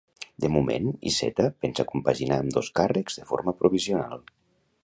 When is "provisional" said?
3.63-4.27